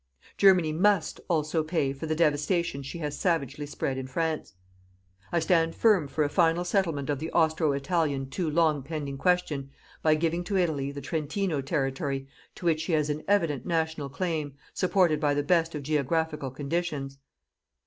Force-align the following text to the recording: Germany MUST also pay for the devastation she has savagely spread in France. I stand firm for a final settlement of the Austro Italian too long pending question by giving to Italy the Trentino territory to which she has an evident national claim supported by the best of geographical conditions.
Germany 0.35 0.73
MUST 0.73 1.21
also 1.29 1.61
pay 1.63 1.93
for 1.93 2.07
the 2.07 2.15
devastation 2.15 2.81
she 2.81 2.97
has 2.97 3.15
savagely 3.19 3.67
spread 3.67 3.99
in 3.99 4.07
France. 4.07 4.55
I 5.31 5.37
stand 5.39 5.75
firm 5.75 6.07
for 6.07 6.23
a 6.23 6.27
final 6.27 6.65
settlement 6.65 7.07
of 7.11 7.19
the 7.19 7.31
Austro 7.33 7.71
Italian 7.73 8.27
too 8.31 8.49
long 8.49 8.81
pending 8.81 9.19
question 9.19 9.69
by 10.01 10.15
giving 10.15 10.43
to 10.45 10.57
Italy 10.57 10.91
the 10.91 11.01
Trentino 11.01 11.61
territory 11.61 12.27
to 12.55 12.65
which 12.65 12.81
she 12.81 12.93
has 12.93 13.11
an 13.11 13.23
evident 13.27 13.63
national 13.67 14.09
claim 14.09 14.55
supported 14.73 15.19
by 15.19 15.35
the 15.35 15.43
best 15.43 15.75
of 15.75 15.83
geographical 15.83 16.49
conditions. 16.49 17.19